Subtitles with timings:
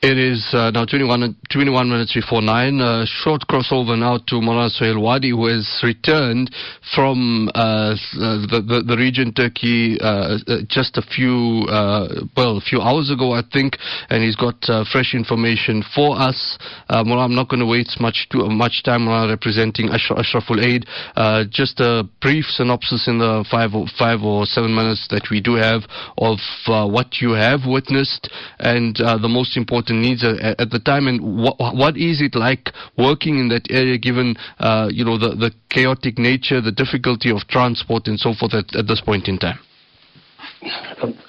[0.00, 2.80] It is uh, now 21, 21, minutes before 9.
[2.80, 6.54] A short crossover now to Mullah Suhail Wadi, who has returned
[6.94, 12.60] from uh, the, the, the, region Turkey uh, uh just a few, uh, well, a
[12.60, 13.74] few hours ago, I think,
[14.08, 16.58] and he's got uh, fresh information for us.
[16.88, 20.86] Mullah, I'm not going to waste much too, much time Mullah, representing Ashraf, Ashraful Aid.
[21.50, 25.54] just a brief synopsis in the five or, five or seven minutes that we do
[25.54, 25.82] have
[26.18, 26.38] of
[26.86, 28.30] what you have witnessed
[28.60, 32.70] and the most important needs at, at the time, and what, what is it like
[32.96, 37.46] working in that area, given uh, you know the, the chaotic nature, the difficulty of
[37.48, 39.58] transport, and so forth at, at this point in time?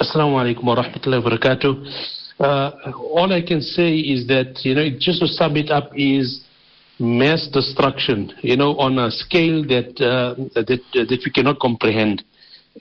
[0.02, 2.16] Assalamu alaikum wa rahmatullahi wa barakatuh.
[2.40, 6.46] Uh, all I can say is that, you know, just to sum it up is
[6.98, 12.24] mass destruction, you know, on a scale that, uh, that, that we cannot comprehend.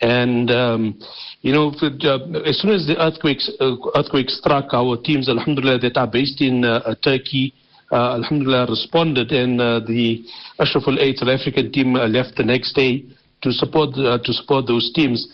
[0.00, 0.98] And, um,
[1.40, 5.96] you know, uh, as soon as the earthquakes, uh, earthquake struck, our teams, alhamdulillah, that
[5.96, 7.54] are based in uh, uh Turkey,
[7.90, 10.24] uh, alhamdulillah, responded, and uh, the
[10.60, 13.04] Ashraful Aid South African team left the next day
[13.42, 15.26] to support to support those teams.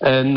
[0.00, 0.36] And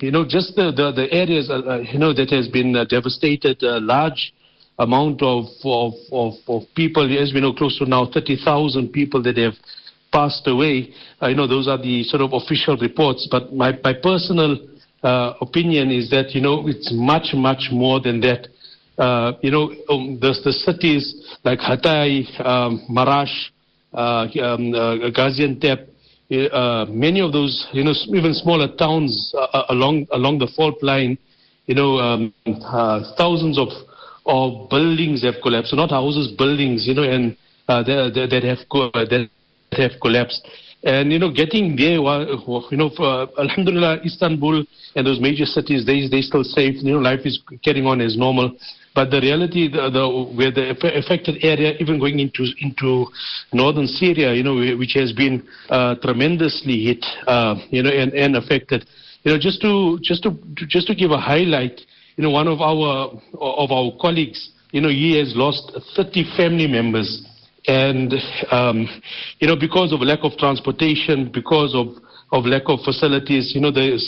[0.00, 1.50] you know, just the the, the areas
[1.92, 4.32] you know that has been devastated, a large
[4.78, 9.36] amount of, of of, of people, as we know, close to now 30,000 people that
[9.36, 9.54] have
[10.12, 10.92] passed away.
[11.20, 14.58] I know those are the sort of official reports, but my, my personal
[15.02, 18.48] uh, opinion is that, you know, it's much, much more than that.
[18.98, 23.50] Uh, you know, um, the, the cities like Hatay, um, Marash,
[23.94, 25.88] uh, um, uh, Gaziantep,
[26.52, 30.82] uh, many of those, you know, even smaller towns uh, uh, along along the fault
[30.82, 31.18] line,
[31.66, 33.68] you know, um, uh, thousands of
[34.24, 35.74] of buildings have collapsed.
[35.74, 37.36] Not houses, buildings, you know, and
[37.68, 38.58] uh, that, have
[39.10, 39.28] that
[39.76, 40.46] have collapsed.
[40.84, 44.64] And, you know, getting there, you know, for, Alhamdulillah, Istanbul
[44.96, 46.82] and those major cities, they, they still safe.
[46.82, 48.56] You know, life is carrying on as normal.
[48.94, 50.04] But the reality, the, the,
[50.36, 53.06] where the affected area, even going into into
[53.52, 58.36] northern Syria, you know, which has been uh, tremendously hit, uh, you know, and, and
[58.36, 58.84] affected.
[59.22, 60.36] You know, just to just to
[60.68, 61.80] just to give a highlight,
[62.16, 66.66] you know, one of our of our colleagues, you know, he has lost 30 family
[66.66, 67.24] members
[67.66, 68.12] and,
[68.50, 68.88] um,
[69.38, 71.88] you know, because of lack of transportation, because of,
[72.32, 73.98] of lack of facilities, you know, the,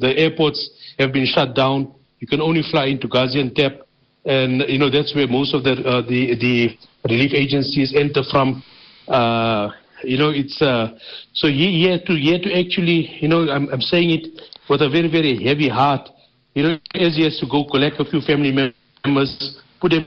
[0.00, 1.94] the airports have been shut down.
[2.18, 3.80] You can only fly into Gaziantep.
[4.26, 6.78] And, you know, that's where most of the, uh, the, the
[7.08, 8.62] relief agencies enter from.
[9.08, 9.70] Uh,
[10.04, 10.98] you know, it's, uh,
[11.32, 15.10] so had to, had to actually, you know, I'm, I'm saying it with a very,
[15.10, 16.08] very heavy heart.
[16.54, 20.06] You know, as he has to go collect a few family members, put them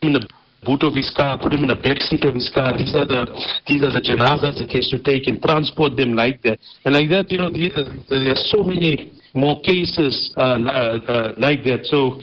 [0.00, 0.28] in the
[0.62, 2.76] his car, put him in a back seat of his car.
[2.76, 3.26] These are the
[3.66, 6.58] these are the janazas that he has to take and transport them like that.
[6.84, 11.86] And like that, you know, there are so many more cases uh, uh, like that.
[11.86, 12.20] So,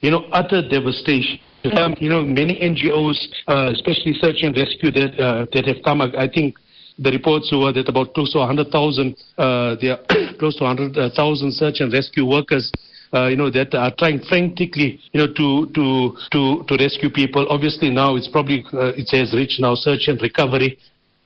[0.00, 1.40] you know, utter devastation.
[1.76, 6.00] Um, you know, many NGOs, uh, especially search and rescue, that uh, that have come.
[6.00, 6.56] I think
[6.98, 11.80] the reports were that about close to 100,000, uh, there are close to 100,000 search
[11.80, 12.70] and rescue workers
[13.12, 17.46] uh, you know, that are trying frantically, you know, to to to to rescue people.
[17.48, 20.78] Obviously, now it's probably uh, it has reached now search and recovery,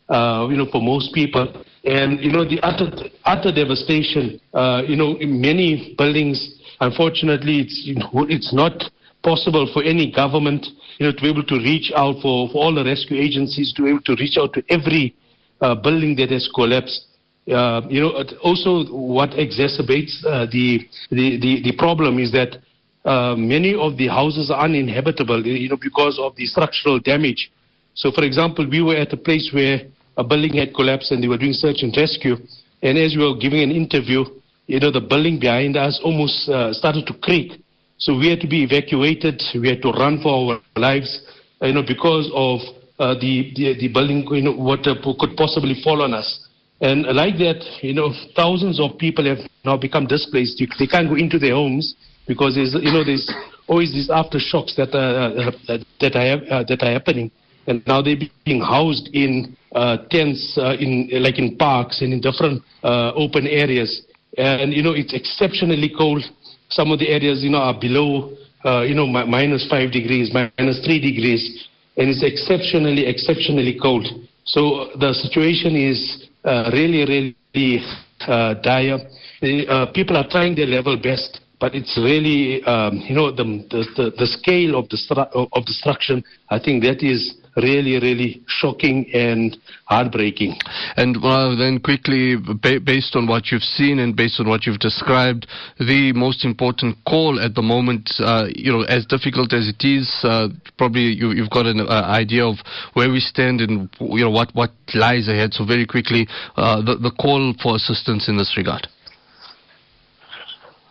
[0.08, 1.64] uh, you know, for most people.
[1.84, 2.90] And you know, the utter
[3.24, 4.40] utter devastation.
[4.52, 8.82] Uh, you know, in many buildings, unfortunately, it's you know, it's not
[9.24, 10.66] possible for any government,
[10.98, 13.82] you know, to be able to reach out for, for all the rescue agencies to
[13.82, 15.16] be able to reach out to every
[15.60, 17.06] uh, building that has collapsed.
[17.50, 22.56] Uh, you know, also what exacerbates uh, the, the, the, the, problem is that
[23.04, 27.52] uh, many of the houses are uninhabitable, you know, because of the structural damage.
[27.92, 29.82] So, for example, we were at a place where
[30.16, 32.36] a building had collapsed and they were doing search and rescue.
[32.82, 34.24] And as we were giving an interview,
[34.66, 37.60] you know, the building behind us almost uh, started to creak.
[37.98, 39.42] So we had to be evacuated.
[39.54, 41.20] We had to run for our lives,
[41.60, 42.60] you know, because of
[42.98, 46.43] uh, the, the, the building, you know, what could possibly fall on us.
[46.84, 50.60] And like that, you know, thousands of people have now become displaced.
[50.60, 51.94] You, they can't go into their homes
[52.28, 53.24] because there's, you know, there's
[53.66, 57.30] always these aftershocks that are, uh, that, are, uh, that are happening.
[57.66, 62.20] And now they're being housed in uh, tents, uh, in like in parks and in
[62.20, 64.02] different uh, open areas.
[64.36, 66.22] And, you know, it's exceptionally cold.
[66.68, 70.84] Some of the areas, you know, are below, uh, you know, minus 5 degrees, minus
[70.84, 71.66] 3 degrees.
[71.96, 74.06] And it's exceptionally, exceptionally cold.
[74.44, 77.82] So the situation is uh, really, really
[78.26, 78.98] uh, dire.
[79.42, 84.12] Uh, people are trying their level best, but it's really, um, you know, the, the,
[84.18, 90.56] the, scale of, the of destruction, I think that is really, really shocking and heartbreaking.
[90.96, 94.80] And well, then quickly, ba- based on what you've seen and based on what you've
[94.80, 95.46] described,
[95.78, 100.10] the most important call at the moment, uh, you know, as difficult as it is,
[100.24, 100.48] uh,
[100.78, 102.56] probably you, have got an uh, idea of
[102.94, 105.54] where we stand and you know what what lies ahead.
[105.54, 108.88] So very quickly, uh, the the call for assistance in this regard.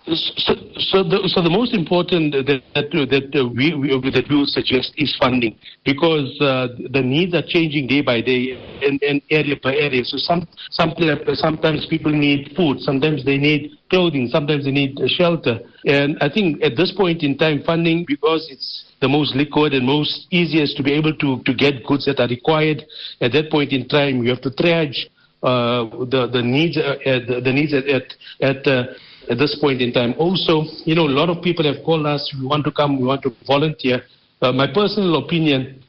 [0.05, 0.53] So,
[0.91, 5.15] so, the, so the most important that that, we, we that we will suggest is
[5.17, 8.51] funding because uh, the needs are changing day by day
[8.83, 10.03] and, and area by area.
[10.03, 10.93] So some, some
[11.35, 15.61] sometimes people need food, sometimes they need clothing, sometimes they need shelter.
[15.85, 19.85] And I think at this point in time, funding because it's the most liquid and
[19.85, 22.83] most easiest to be able to, to get goods that are required.
[23.21, 25.07] At that point in time, you have to triage
[25.43, 28.93] the the needs uh, the, the needs at at, at uh,
[29.29, 30.13] at this point in time.
[30.17, 33.05] Also, you know, a lot of people have called us, we want to come, we
[33.05, 34.03] want to volunteer.
[34.41, 35.81] Uh, my personal opinion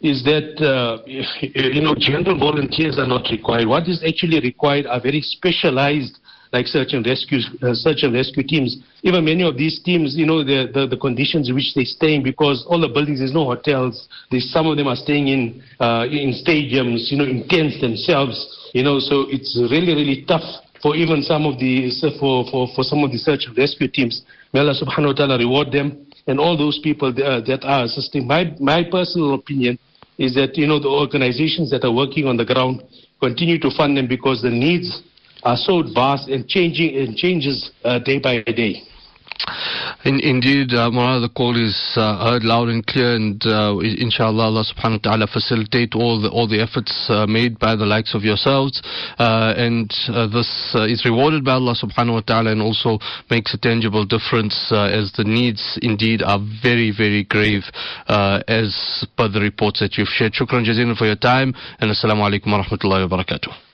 [0.00, 3.68] is that, uh, you know, general volunteers are not required.
[3.68, 6.18] What is actually required are very specialized
[6.54, 8.78] like search and rescue, uh, search and rescue teams.
[9.02, 12.22] Even many of these teams, you know, the, the, the, conditions in which they're staying
[12.22, 14.06] because all the buildings, there's no hotels.
[14.30, 18.38] There's, some of them are staying in, uh, in stadiums, you know, in tents themselves,
[18.72, 20.46] you know, so it's really, really tough
[20.80, 21.90] for even some of the
[22.20, 24.22] for, for, for some of the search and rescue teams.
[24.52, 27.84] May Allah subhanahu wa ta'ala reward them and all those people that, uh, that are
[27.84, 28.28] assisting.
[28.28, 29.78] My my personal opinion
[30.18, 32.84] is that you know the organizations that are working on the ground
[33.18, 35.02] continue to fund them because the needs
[35.44, 38.82] are so vast and changing and changes uh, day by day.
[40.04, 44.64] In, indeed, uh, the call is uh, heard loud and clear, and uh, inshallah, Allah
[44.64, 48.22] subhanahu wa ta'ala facilitate all the, all the efforts uh, made by the likes of
[48.22, 48.82] yourselves,
[49.18, 52.98] uh, and uh, this uh, is rewarded by Allah subhanahu wa ta'ala and also
[53.30, 57.64] makes a tangible difference as the needs indeed are very, very grave
[58.06, 60.32] as per the reports that you've shared.
[60.32, 63.73] Shukran jazilan for your time, and assalamu alaikum wa rahmatullahi wa barakatuh.